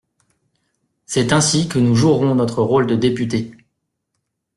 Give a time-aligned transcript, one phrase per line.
[1.05, 3.51] C’est ainsi que nous jouerons notre rôle de député.